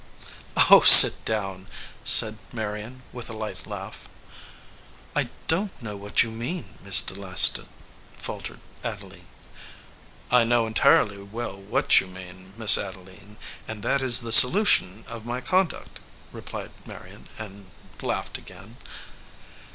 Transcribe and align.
"Oh, 0.71 0.81
sit 0.81 1.23
down/ 1.25 1.67
said 2.03 2.39
Marion, 2.51 3.03
with 3.13 3.29
a 3.29 3.33
light 3.37 3.67
laugh. 3.67 4.09
"I 5.15 5.29
don 5.47 5.69
t 5.69 5.75
know 5.83 5.95
what 5.95 6.23
you 6.23 6.31
mean, 6.31 6.73
Mr. 6.83 7.15
Leicester," 7.15 7.65
faltered 8.17 8.61
Adeline. 8.83 9.27
"I 10.31 10.43
know 10.43 10.65
entirely 10.65 11.19
well 11.19 11.55
what 11.55 11.99
you 11.99 12.07
mean, 12.07 12.53
Miss 12.57 12.79
Ade 12.79 12.95
line, 12.95 13.37
and 13.67 13.83
that 13.83 14.01
is 14.01 14.21
the 14.21 14.31
solution 14.31 15.05
of 15.07 15.27
my 15.27 15.39
conduct," 15.39 15.99
re 16.31 16.41
plied 16.41 16.71
Marion, 16.87 17.29
and 17.37 17.69
laughed 18.01 18.39
again. 18.39 18.77